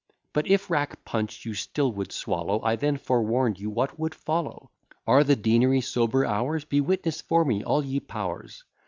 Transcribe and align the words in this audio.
But 0.33 0.47
if 0.47 0.71
rack 0.71 1.05
punch 1.05 1.45
you 1.45 1.53
still 1.53 1.91
would 1.91 2.11
swallow, 2.11 2.59
I 2.63 2.75
then 2.75 2.97
forewarn'd 2.97 3.59
you 3.59 3.69
what 3.69 3.99
would 3.99 4.15
follow. 4.15 4.71
Are 5.05 5.23
the 5.23 5.35
Deanery 5.35 5.81
sober 5.81 6.25
hours? 6.25 6.65
Be 6.65 6.81
witness 6.81 7.21
for 7.21 7.45
me 7.45 7.63
all 7.63 7.85
ye 7.85 7.99
powers. 7.99 8.63